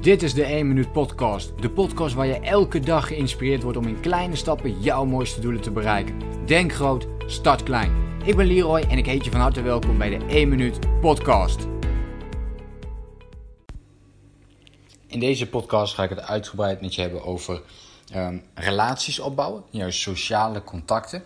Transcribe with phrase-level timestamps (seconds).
[0.00, 1.62] Dit is de 1 Minuut Podcast.
[1.62, 5.60] De podcast waar je elke dag geïnspireerd wordt om in kleine stappen jouw mooiste doelen
[5.60, 6.46] te bereiken.
[6.46, 7.92] Denk groot, start klein.
[8.24, 11.66] Ik ben Leroy en ik heet je van harte welkom bij de 1 Minuut Podcast.
[15.06, 17.62] In deze podcast ga ik het uitgebreid met je hebben over
[18.12, 21.22] ehm, relaties opbouwen, juist sociale contacten,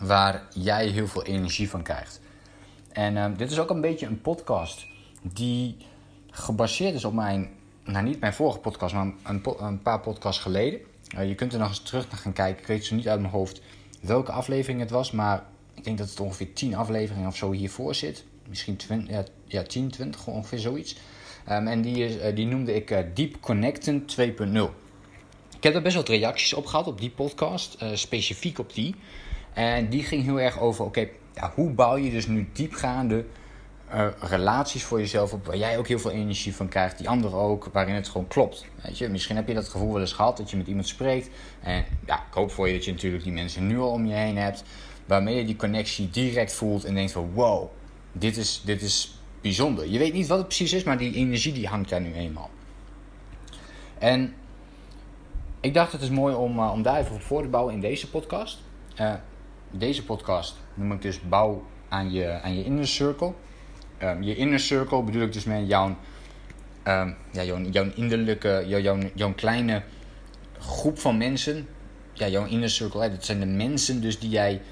[0.00, 2.20] waar jij heel veel energie van krijgt.
[2.92, 4.86] En ehm, dit is ook een beetje een podcast
[5.22, 5.76] die
[6.30, 7.50] gebaseerd is op mijn,
[7.84, 10.80] nou niet mijn vorige podcast, maar een, een paar podcasts geleden.
[11.16, 12.60] Uh, je kunt er nog eens terug naar gaan kijken.
[12.60, 13.60] Ik weet zo niet uit mijn hoofd
[14.00, 15.44] welke aflevering het was, maar
[15.74, 18.24] ik denk dat het ongeveer 10 afleveringen of zo hiervoor zit.
[18.48, 20.96] Misschien 20, ja, ja 10, 20, ongeveer zoiets.
[21.50, 24.24] Um, en die, uh, die noemde ik uh, Deep Connecten 2.0.
[25.56, 28.94] Ik heb er best wat reacties op gehad op die podcast, specifiek op die.
[29.52, 33.24] En die ging heel erg over, oké, ja, hoe bouw je dus nu diepgaande
[33.94, 37.38] uh, relaties voor jezelf op waar jij ook heel veel energie van krijgt, die anderen
[37.38, 38.64] ook, waarin het gewoon klopt.
[38.82, 39.08] Weet je?
[39.08, 41.30] Misschien heb je dat gevoel wel eens gehad dat je met iemand spreekt.
[41.62, 44.14] En ja, ik hoop voor je dat je natuurlijk die mensen nu al om je
[44.14, 44.64] heen hebt,
[45.06, 47.70] waarmee je die connectie direct voelt en denkt van wow,
[48.12, 49.88] dit is, dit is bijzonder.
[49.88, 52.50] Je weet niet wat het precies is, maar die energie die hangt daar nu eenmaal.
[53.98, 54.34] En
[55.60, 58.10] ik dacht het is mooi om, uh, om daar even voor te bouwen in deze
[58.10, 58.58] podcast.
[59.00, 59.14] Uh,
[59.70, 63.32] deze podcast noem ik dus bouw aan je, aan je inner circle.
[64.02, 65.86] Um, je inner circle bedoel ik dus met jouw,
[66.84, 69.82] um, ja, jouw, jouw innerlijke, jouw, jouw, jouw kleine
[70.58, 71.68] groep van mensen.
[72.12, 74.62] Ja, jouw inner circle, dat zijn de mensen dus die jij,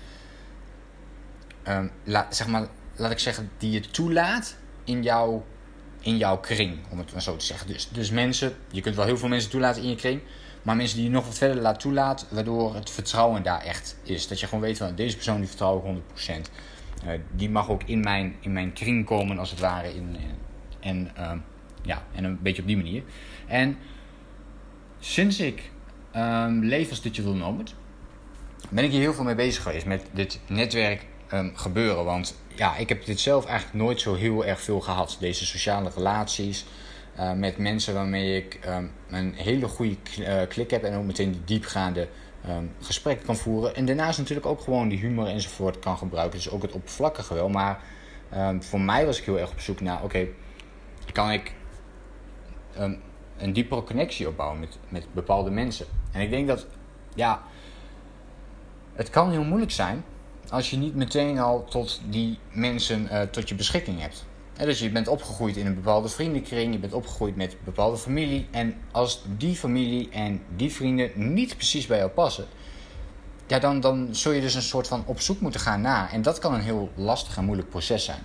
[2.05, 5.45] la, zeg maar, laat ik zeggen, die je toelaat in jouw,
[6.01, 7.67] in jouw kring, om het maar zo te zeggen.
[7.67, 10.21] Dus, dus mensen, je kunt wel heel veel mensen toelaten in je kring,
[10.63, 14.29] maar mensen die je nog wat verder laat toelaten, waardoor het vertrouwen daar echt is.
[14.29, 16.51] Dat je gewoon weet van deze persoon die vertrouw ik 100%.
[17.07, 19.95] Uh, die mag ook in mijn, in mijn kring komen, als het ware.
[19.95, 20.17] In,
[20.81, 21.33] en, uh,
[21.83, 23.03] ja, en een beetje op die manier.
[23.47, 23.77] En
[24.99, 25.71] sinds ik
[26.17, 27.75] um, leef als digital nomad,
[28.71, 32.05] ben ik hier heel veel mee bezig geweest met dit netwerk um, gebeuren.
[32.05, 35.17] Want ja, ik heb dit zelf eigenlijk nooit zo heel erg veel gehad.
[35.21, 36.65] Deze sociale relaties
[37.19, 38.59] uh, met mensen waarmee ik
[39.11, 39.97] een hele goede
[40.49, 42.09] klik heb en ook meteen die diepgaande
[42.49, 43.75] um, gesprekken kan voeren.
[43.75, 46.39] En daarnaast natuurlijk ook gewoon die humor enzovoort kan gebruiken.
[46.39, 47.49] Dus ook het oppervlakkige wel.
[47.49, 47.81] Maar
[48.35, 50.27] um, voor mij was ik heel erg op zoek naar: oké,
[51.13, 51.55] kan ik
[52.79, 53.01] um,
[53.37, 55.87] een diepere connectie opbouwen met, met bepaalde mensen?
[56.13, 56.67] En ik denk dat,
[57.15, 57.43] ja,
[58.93, 60.05] het kan heel moeilijk zijn
[60.49, 64.25] als je niet meteen al tot die mensen uh, tot je beschikking hebt.
[64.57, 68.49] Dus je bent opgegroeid in een bepaalde vriendenkring, je bent opgegroeid met een bepaalde familie.
[68.51, 72.47] En als die familie en die vrienden niet precies bij jou passen,
[73.47, 76.13] ja, dan, dan zul je dus een soort van op zoek moeten gaan naar.
[76.13, 78.23] En dat kan een heel lastig en moeilijk proces zijn.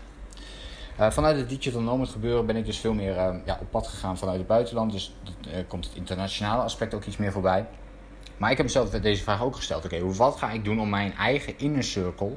[1.00, 3.88] Uh, vanuit het Digital Nomad gebeuren ben ik dus veel meer uh, ja, op pad
[3.88, 4.92] gegaan vanuit het buitenland.
[4.92, 5.16] Dus
[5.48, 7.66] uh, komt het internationale aspect ook iets meer voorbij.
[8.38, 9.86] Maar ik heb mezelf deze vraag ook gesteld.
[9.86, 12.32] Oké, wat ga ik doen om mijn eigen inner circle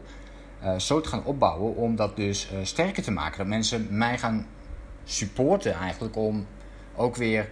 [0.64, 3.38] uh, zo te gaan opbouwen om dat dus uh, sterker te maken.
[3.38, 4.46] Dat mensen mij gaan
[5.04, 6.46] supporten eigenlijk om
[6.96, 7.48] ook weer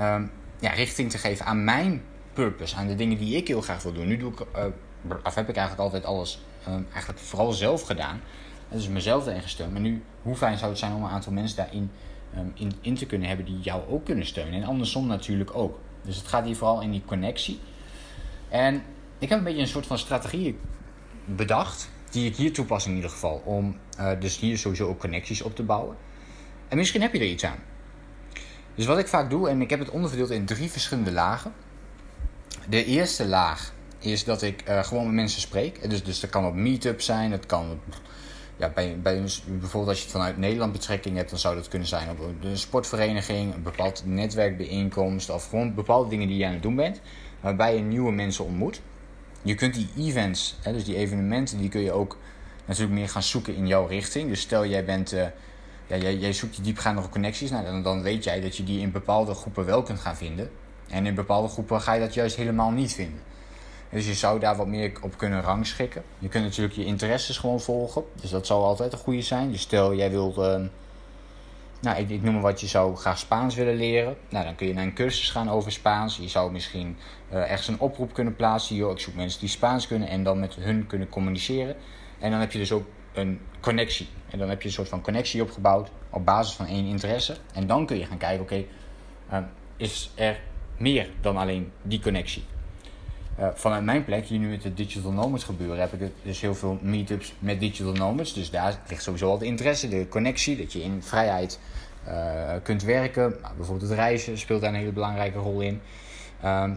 [0.00, 2.02] um, ja, richting te geven aan mijn
[2.32, 4.06] purpose, aan de dingen die ik heel graag wil doen.
[4.06, 4.64] Nu doe ik, uh,
[5.24, 8.20] of heb ik eigenlijk altijd alles um, eigenlijk vooral zelf gedaan.
[8.68, 9.72] Dus mezelf erin gesteund.
[9.72, 11.90] Maar nu, hoe fijn zou het zijn om een aantal mensen daarin
[12.36, 14.62] um, in, in te kunnen hebben die jou ook kunnen steunen.
[14.62, 15.78] En andersom natuurlijk ook.
[16.02, 17.60] Dus het gaat hier vooral in die connectie.
[18.48, 18.82] En
[19.18, 20.58] ik heb een beetje een soort van strategie
[21.24, 23.42] bedacht die ik hier toepas in ieder geval.
[23.44, 25.96] Om uh, dus hier sowieso ook connecties op te bouwen.
[26.68, 27.58] En misschien heb je er iets aan.
[28.74, 31.52] Dus wat ik vaak doe, en ik heb het onderverdeeld in drie verschillende lagen.
[32.68, 35.90] De eerste laag is dat ik uh, gewoon met mensen spreek.
[35.90, 37.80] Dus, dus dat kan op meetup zijn, het kan
[38.56, 41.88] ja, bij, bij, bijvoorbeeld als je het vanuit Nederland betrekking hebt, dan zou dat kunnen
[41.88, 46.62] zijn op een sportvereniging, een bepaald netwerkbijeenkomst of gewoon bepaalde dingen die je aan het
[46.62, 47.00] doen bent,
[47.40, 48.80] waarbij je nieuwe mensen ontmoet.
[49.44, 52.16] Je kunt die events, hè, dus die evenementen, die kun je ook
[52.64, 54.28] natuurlijk meer gaan zoeken in jouw richting.
[54.28, 55.26] Dus stel jij bent, uh,
[55.86, 58.80] ja, jij, jij zoekt die diepgaande connecties, nou, dan, dan weet jij dat je die
[58.80, 60.50] in bepaalde groepen wel kunt gaan vinden.
[60.88, 63.20] En in bepaalde groepen ga je dat juist helemaal niet vinden.
[63.90, 66.02] Dus je zou daar wat meer op kunnen rangschikken.
[66.18, 68.04] Je kunt natuurlijk je interesses gewoon volgen.
[68.20, 69.50] Dus dat zou altijd een goede zijn.
[69.50, 70.60] Dus stel jij wilt, uh,
[71.80, 74.16] nou ik, ik, noem maar wat, je zou graag Spaans willen leren.
[74.28, 76.16] Nou dan kun je naar een cursus gaan over Spaans.
[76.16, 76.96] Je zou misschien
[77.32, 78.76] uh, ergens een oproep kunnen plaatsen.
[78.76, 81.76] Yo, ik zoek mensen die Spaans kunnen en dan met hun kunnen communiceren.
[82.18, 84.08] En dan heb je dus ook een connectie.
[84.30, 87.36] En dan heb je een soort van connectie opgebouwd op basis van één interesse.
[87.54, 88.64] En dan kun je gaan kijken, oké,
[89.32, 89.38] uh,
[89.76, 90.40] is er
[90.76, 92.44] meer dan alleen die connectie?
[93.40, 96.54] Uh, vanuit mijn plek, hier nu met de Digital Nomads gebeuren, heb ik dus heel
[96.54, 98.34] veel meetups met Digital Nomads.
[98.34, 101.58] Dus daar ligt sowieso al de interesse, de connectie, dat je in vrijheid
[102.62, 103.36] kunt werken.
[103.56, 105.80] Bijvoorbeeld het reizen speelt daar een hele belangrijke rol in.
[106.40, 106.74] Ehm,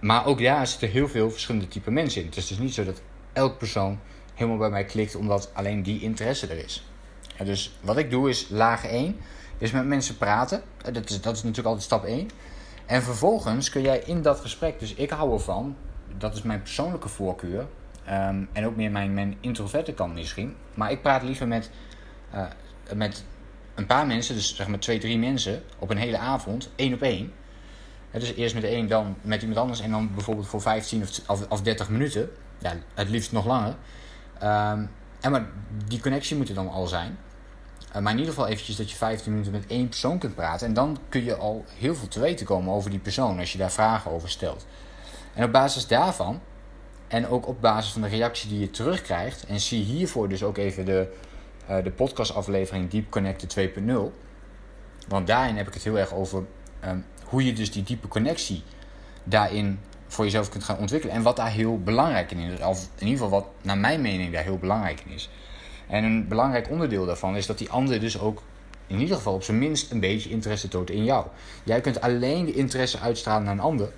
[0.00, 2.26] maar ook daar zitten heel veel verschillende type mensen in.
[2.26, 3.02] Het is dus niet zo dat
[3.32, 3.98] elk persoon
[4.34, 6.84] helemaal bij mij klikt omdat alleen die interesse er is.
[7.44, 9.16] dus wat ik doe is laag 1,
[9.58, 10.62] is met mensen praten.
[10.92, 12.30] Dat is, dat is natuurlijk altijd stap 1.
[12.90, 15.76] En vervolgens kun jij in dat gesprek, dus ik hou ervan,
[16.18, 17.66] dat is mijn persoonlijke voorkeur.
[18.04, 20.56] Ehm, en ook meer mijn, mijn introverte kant misschien.
[20.74, 21.70] Maar ik praat liever met,
[22.34, 22.46] uh,
[22.94, 23.24] met
[23.74, 27.02] een paar mensen, dus zeg maar twee, drie mensen, op een hele avond, één op
[27.02, 27.32] één.
[28.10, 31.62] dus eerst met één, dan met iemand anders en dan bijvoorbeeld voor 15 of, of,
[31.62, 32.30] 30 minuten.
[32.58, 33.74] Ja, het liefst nog langer.
[34.42, 34.90] Um,
[35.20, 35.46] en maar
[35.86, 37.18] die connectie moet er dan al zijn.
[37.96, 40.66] Uh, maar in ieder geval eventjes dat je 15 minuten met één persoon kunt praten.
[40.66, 43.58] En dan kun je al heel veel te weten komen over die persoon als je
[43.58, 44.66] daar vragen over stelt.
[45.34, 46.40] En op basis daarvan,
[47.08, 50.56] en ook op basis van de reactie die je terugkrijgt, en zie hiervoor dus ook
[50.56, 51.12] even de,
[51.70, 53.92] uh, de podcastaflevering Deep Connected 2.0.
[55.08, 56.44] Want daarin heb ik het heel erg over
[56.84, 58.62] um, hoe je dus die diepe connectie
[59.24, 61.14] daarin voor jezelf kunt gaan ontwikkelen.
[61.14, 62.60] En wat daar heel belangrijk in is.
[62.60, 65.30] Of in ieder geval wat naar mijn mening daar heel belangrijk in is.
[65.90, 68.42] En een belangrijk onderdeel daarvan is dat die ander dus ook
[68.86, 71.26] in ieder geval op zijn minst een beetje interesse toont in jou.
[71.64, 73.92] Jij kunt alleen de interesse uitstralen naar een ander.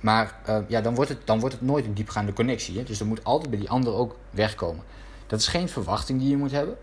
[0.00, 2.78] Maar uh, ja, dan, wordt het, dan wordt het nooit een diepgaande connectie.
[2.78, 2.82] Hè?
[2.82, 4.84] Dus er moet altijd bij die ander ook wegkomen.
[5.26, 6.76] Dat is geen verwachting die je moet hebben.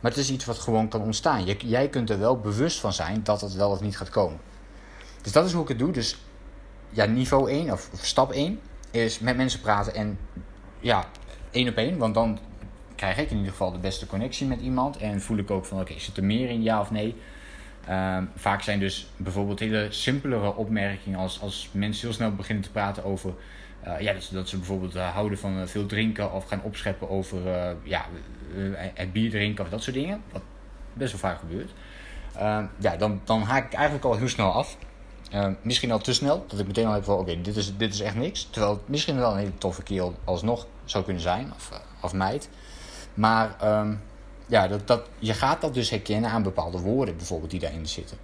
[0.00, 1.44] Maar het is iets wat gewoon kan ontstaan.
[1.44, 4.38] Jij kunt er wel bewust van zijn dat het wel of niet gaat komen.
[5.22, 5.90] Dus dat is hoe ik het doe.
[5.90, 6.18] Dus
[6.90, 8.60] ja, niveau 1 of, of stap 1
[8.90, 10.18] is met mensen praten en
[10.80, 11.08] ja,
[11.50, 11.98] één op één.
[11.98, 12.38] Want dan
[12.94, 14.96] krijg ik in ieder geval de beste connectie met iemand.
[14.96, 17.14] En voel ik ook van oké, zit er meer in, ja of nee?
[17.90, 22.70] Um, vaak zijn dus bijvoorbeeld hele simpelere opmerkingen als, als mensen heel snel beginnen te
[22.70, 23.34] praten over
[23.86, 27.10] uh, ja, dus dat ze bijvoorbeeld uh, houden van uh, veel drinken of gaan opscheppen
[27.10, 27.38] over
[27.82, 28.04] ja,
[28.94, 30.22] het bier drinken of dat soort dingen.
[30.32, 30.42] Wat
[30.92, 31.70] best wel vaak gebeurt.
[32.36, 34.76] Ehm, ja, dan, dan haak ik eigenlijk al heel snel af.
[35.30, 37.94] Ehm, misschien al te snel, dat ik meteen al heb van oké, dit, is, dit
[37.94, 38.48] is echt niks.
[38.50, 42.48] Terwijl het misschien wel een hele toffe kerel alsnog zou kunnen zijn, of, of meid.
[43.14, 44.00] Maar um,
[44.46, 48.16] ja, dat, dat, je gaat dat dus herkennen aan bepaalde woorden bijvoorbeeld die daarin zitten.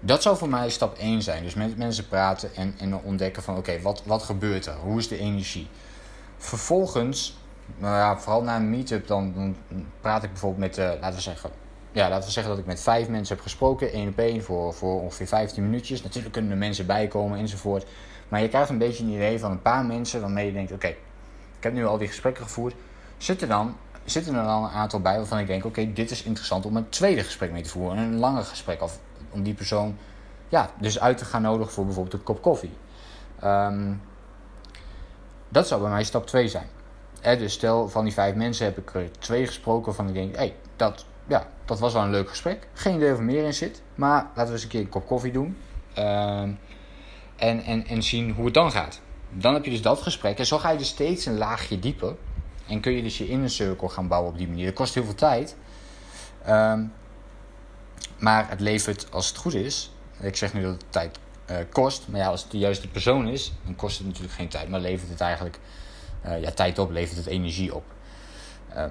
[0.00, 1.42] Dat zou voor mij stap 1 zijn.
[1.42, 4.74] Dus met mensen praten en, en ontdekken van oké, wat, wat gebeurt er?
[4.74, 5.68] Hoe is de energie?
[6.36, 7.38] Vervolgens,
[7.78, 9.56] nou ja, vooral na een meetup, dan,
[10.00, 11.50] praat ik bijvoorbeeld met, uh, laten we zeggen,
[11.92, 14.74] ja, laten we zeggen dat ik met vijf mensen heb gesproken, één op één, voor,
[14.74, 16.02] voor ongeveer 15 minuutjes.
[16.02, 17.86] Natuurlijk kunnen er mensen bijkomen enzovoort.
[18.28, 20.86] Maar je krijgt een beetje een idee van een paar mensen waarmee je denkt: oké,
[20.86, 22.74] ik heb nu al die gesprekken gevoerd.
[23.18, 26.22] Zit er dan, zitten er dan een aantal bij waarvan ik denk: oké, dit is
[26.22, 27.98] interessant om een tweede gesprek mee te voeren.
[27.98, 28.82] Een langer gesprek.
[28.82, 28.98] Of
[29.30, 29.96] om die persoon
[30.48, 32.72] ja, dus uit te gaan nodigen voor bijvoorbeeld een kop koffie.
[33.44, 34.02] Um,
[35.48, 36.68] dat zou bij mij stap 2 zijn.
[37.20, 40.38] dus stel van die vijf mensen heb ik er twee gesproken waarvan ik denk: hé,
[40.38, 42.68] hey, dat, ja, dat was wel een leuk gesprek.
[42.72, 43.82] Geen idee of er meer in zit.
[43.94, 45.56] Maar laten we eens een keer een kop koffie doen.
[45.98, 46.58] Um,
[47.36, 49.00] en, en, en zien hoe het dan gaat.
[49.30, 50.38] Dan heb je dus dat gesprek.
[50.38, 52.14] En zo ga je dus steeds een laagje dieper.
[52.68, 54.64] En kun je dus je inner circle gaan bouwen op die manier.
[54.66, 55.56] Dat kost heel veel tijd.
[56.48, 56.92] Um,
[58.18, 59.90] maar het levert, als het goed is.
[60.20, 61.18] Ik zeg nu dat het tijd
[61.50, 62.08] uh, kost.
[62.08, 64.68] Maar ja, als het de juiste persoon is, dan kost het natuurlijk geen tijd.
[64.68, 65.58] Maar levert het eigenlijk
[66.26, 67.84] uh, ja, tijd op, levert het energie op.
[68.74, 68.84] Uh,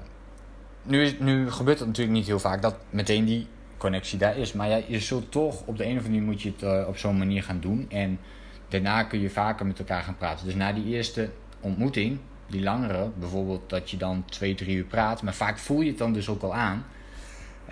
[0.83, 3.48] nu, nu gebeurt het natuurlijk niet heel vaak dat meteen die
[3.78, 4.54] connectie daar is.
[4.54, 6.97] Maar ja, je zult toch op de een of andere manier moet je het op
[6.97, 7.85] zo'n manier gaan doen.
[7.90, 8.19] En
[8.68, 10.45] daarna kun je vaker met elkaar gaan praten.
[10.45, 15.21] Dus na die eerste ontmoeting, die langere, bijvoorbeeld dat je dan twee, drie uur praat,
[15.21, 16.85] maar vaak voel je het dan dus ook al aan.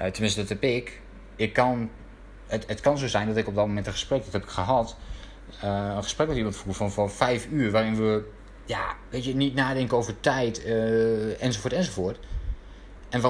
[0.01, 1.01] Uh, tenminste, dat heb ik.
[1.35, 1.89] ik kan,
[2.47, 4.95] het, het kan zo zijn dat ik op dat moment een gesprek, dat heb gehad,
[5.63, 8.23] uh, een gesprek met iemand van, van vijf uur, waarin we,
[8.65, 12.19] ja, weet je, niet nadenken over tijd, uh, enzovoort, enzovoort.
[13.09, 13.21] En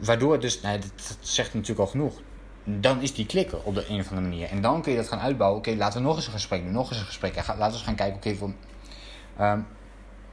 [0.00, 2.20] waardoor dus, nou, dat zegt natuurlijk al genoeg
[2.64, 4.48] dan is die klikken op de een of andere manier.
[4.48, 5.58] En dan kun je dat gaan uitbouwen.
[5.58, 7.34] Oké, laten we nog eens een gesprek doen, nog eens een gesprek.
[7.34, 8.54] En laten we gaan kijken, oké,
[9.36, 9.66] okay, um,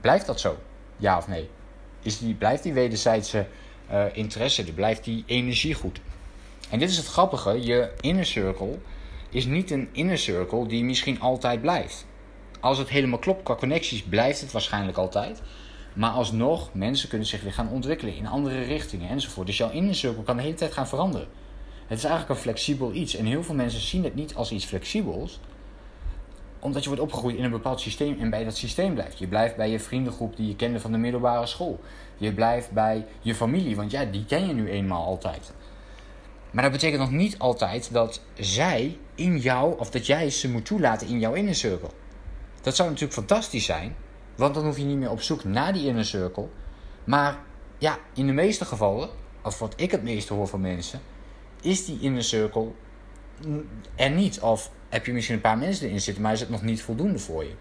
[0.01, 0.57] blijft dat zo?
[0.97, 1.49] Ja of nee?
[2.01, 3.47] Is die, blijft die wederzijdse
[3.91, 6.01] uh, interesse, blijft die energie goed?
[6.69, 8.77] En dit is het grappige, je inner circle
[9.29, 12.05] is niet een inner circle die misschien altijd blijft.
[12.59, 15.41] Als het helemaal klopt qua connecties, blijft het waarschijnlijk altijd.
[15.93, 19.47] Maar alsnog, mensen kunnen zich weer gaan ontwikkelen in andere richtingen enzovoort.
[19.47, 21.27] Dus jouw inner circle kan de hele tijd gaan veranderen.
[21.87, 23.15] Het is eigenlijk een flexibel iets.
[23.15, 25.39] En heel veel mensen zien het niet als iets flexibels.
[26.61, 29.19] Omdat je wordt opgegroeid in een bepaald systeem en bij dat systeem blijft.
[29.19, 31.79] Je blijft bij je vriendengroep die je kende van de middelbare school.
[32.17, 35.53] Je blijft bij je familie, want ja, die ken je nu eenmaal altijd.
[36.51, 40.65] Maar dat betekent nog niet altijd dat zij in jou, of dat jij ze moet
[40.65, 41.89] toelaten in jouw inner circle.
[42.61, 43.95] Dat zou natuurlijk fantastisch zijn,
[44.35, 46.47] want dan hoef je niet meer op zoek naar die inner circle.
[47.03, 47.37] Maar
[47.77, 49.09] ja, in de meeste gevallen
[49.43, 51.01] of wat ik het meeste hoor van mensen,
[51.61, 52.71] is die inner circle
[53.95, 54.39] er niet.
[54.39, 57.19] Of heb je misschien een paar mensen erin zitten, maar is het nog niet voldoende
[57.19, 57.53] voor je.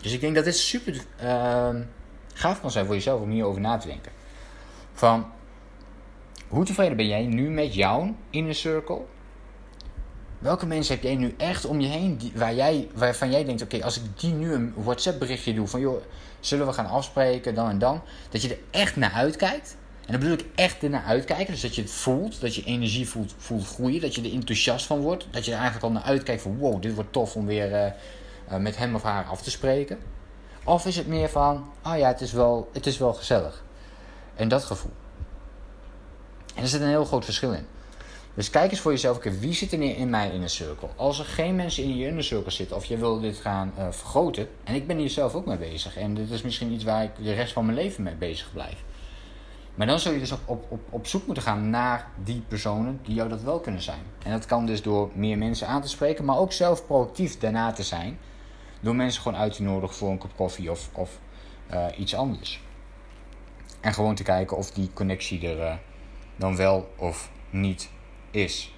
[0.00, 1.68] Dus ik denk dat dit super uh,
[2.34, 4.12] gaaf kan zijn voor jezelf om hierover na te denken.
[4.92, 5.26] Van
[6.48, 9.00] hoe tevreden ben jij nu met jouw inner circle?
[10.38, 13.84] Welke mensen heb jij nu echt om je heen waar jij, waarvan jij denkt: oké,
[13.84, 16.02] als ik die nu een WhatsApp berichtje doe van joh,
[16.40, 19.76] zullen we gaan afspreken dan en dan, dat je er echt naar uitkijkt.
[20.06, 21.52] En dan bedoel ik echt naar uitkijken.
[21.52, 24.86] Dus dat je het voelt, dat je energie voelt, voelt groeien, dat je er enthousiast
[24.86, 25.26] van wordt.
[25.30, 27.86] Dat je er eigenlijk al naar uitkijkt van wow, dit wordt tof om weer uh,
[28.52, 29.98] uh, met hem of haar af te spreken.
[30.64, 33.64] Of is het meer van, oh ja, het is wel, het is wel gezellig.
[34.34, 34.92] En dat gevoel.
[36.54, 37.66] En er zit een heel groot verschil in.
[38.34, 40.88] Dus kijk eens voor jezelf, okay, wie zit er in mijn inner circle?
[40.96, 43.86] Als er geen mensen in je inner circle zitten, of je wil dit gaan uh,
[43.90, 47.02] vergroten, en ik ben hier zelf ook mee bezig, en dit is misschien iets waar
[47.02, 48.84] ik de rest van mijn leven mee bezig blijf.
[49.76, 53.00] Maar dan zul je dus op, op, op, op zoek moeten gaan naar die personen
[53.02, 54.02] die jou dat wel kunnen zijn.
[54.22, 57.72] En dat kan dus door meer mensen aan te spreken, maar ook zelf proactief daarna
[57.72, 58.18] te zijn.
[58.80, 61.18] Door mensen gewoon uit te nodigen voor een kop koffie of, of
[61.72, 62.62] uh, iets anders.
[63.80, 65.74] En gewoon te kijken of die connectie er uh,
[66.36, 67.90] dan wel of niet
[68.30, 68.74] is.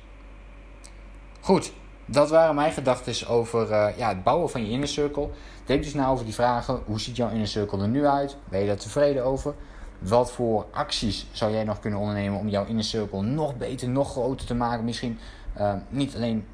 [1.41, 1.73] Goed,
[2.05, 5.29] dat waren mijn gedachten over uh, ja, het bouwen van je inner circle.
[5.65, 6.83] Denk dus na over die vragen.
[6.87, 8.37] Hoe ziet jouw inner circle er nu uit?
[8.49, 9.55] Ben je daar tevreden over?
[9.99, 14.11] Wat voor acties zou jij nog kunnen ondernemen om jouw inner circle nog beter, nog
[14.11, 14.85] groter te maken?
[14.85, 15.19] Misschien
[15.59, 16.47] uh, niet alleen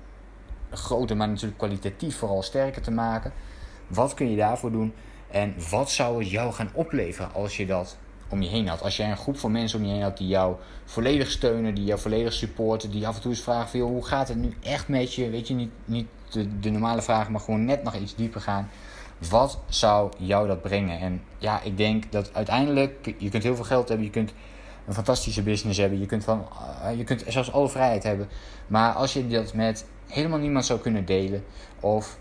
[0.71, 3.33] groter, maar natuurlijk kwalitatief vooral sterker te maken.
[3.87, 4.95] Wat kun je daarvoor doen?
[5.31, 7.97] En wat zou het jou gaan opleveren als je dat
[8.29, 8.83] om je heen had?
[8.83, 11.85] Als jij een groep van mensen om je heen had die jou volledig steunen, die
[11.85, 14.89] jou volledig supporten, die af en toe eens vragen van, hoe gaat het nu echt
[14.89, 15.31] met je?
[15.31, 18.69] Weet je, niet, niet de, de normale vragen, maar gewoon net nog iets dieper gaan.
[19.29, 20.99] Wat zou jou dat brengen?
[20.99, 24.33] En ja, ik denk dat uiteindelijk, je kunt heel veel geld hebben, je kunt
[24.87, 26.47] een fantastische business hebben, je kunt, van,
[26.83, 28.29] uh, je kunt zelfs alle vrijheid hebben.
[28.67, 31.45] Maar als je dat met helemaal niemand zou kunnen delen,
[31.81, 32.19] of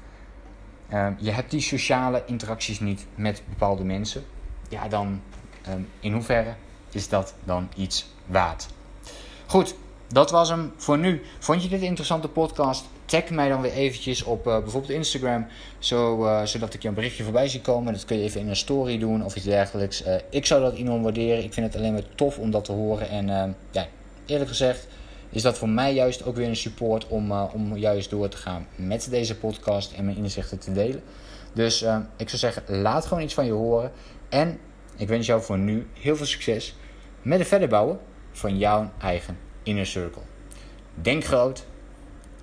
[0.90, 4.24] uh, je hebt die sociale interacties niet met bepaalde mensen,
[4.70, 5.22] ja, dan
[5.70, 6.56] um, in hoeverre
[6.92, 8.68] is dat dan iets waard?
[9.46, 9.76] Goed,
[10.08, 11.22] dat was hem voor nu.
[11.40, 12.86] Vond je dit een interessante podcast?
[13.06, 15.48] Tag mij dan weer eventjes op uh, bijvoorbeeld Instagram,
[15.80, 17.94] zo, uh, zodat ik je een berichtje voorbij zie komen.
[17.94, 20.06] Dat kun je even in een story doen of iets dergelijks.
[20.06, 21.44] Uh, ik zou dat enorm waarderen.
[21.44, 23.10] Ik vind het alleen maar tof om dat te horen.
[23.10, 23.88] En ja,
[24.26, 24.88] eerlijk gezegd
[25.30, 28.68] is dat voor mij juist ook weer een support om, om juist door te gaan
[28.76, 31.04] met deze podcast en mijn inzichten te delen.
[31.54, 31.82] Dus
[32.18, 33.92] ik zou zeggen, laat gewoon iets van je horen.
[34.30, 34.60] En
[34.98, 36.76] ik wens jou voor nu heel veel succes
[37.22, 38.00] met het verder bouwen
[38.32, 40.22] van jouw eigen inner circle.
[40.94, 41.66] Denk groot,